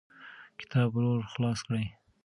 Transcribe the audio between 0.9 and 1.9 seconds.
ورو خلاص کړه.